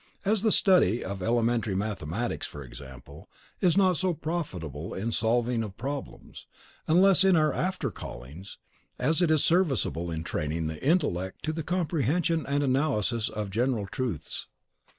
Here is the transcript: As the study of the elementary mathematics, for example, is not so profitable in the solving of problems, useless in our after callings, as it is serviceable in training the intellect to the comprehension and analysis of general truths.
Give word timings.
As 0.25 0.41
the 0.41 0.51
study 0.51 1.03
of 1.05 1.19
the 1.19 1.27
elementary 1.27 1.75
mathematics, 1.75 2.47
for 2.47 2.63
example, 2.63 3.29
is 3.59 3.77
not 3.77 3.97
so 3.97 4.15
profitable 4.15 4.95
in 4.95 5.09
the 5.09 5.13
solving 5.13 5.61
of 5.61 5.77
problems, 5.77 6.47
useless 6.89 7.23
in 7.23 7.35
our 7.35 7.53
after 7.53 7.91
callings, 7.91 8.57
as 8.97 9.21
it 9.21 9.29
is 9.29 9.43
serviceable 9.43 10.09
in 10.09 10.23
training 10.23 10.65
the 10.65 10.83
intellect 10.83 11.43
to 11.43 11.53
the 11.53 11.61
comprehension 11.61 12.47
and 12.47 12.63
analysis 12.63 13.29
of 13.29 13.51
general 13.51 13.85
truths. 13.85 14.47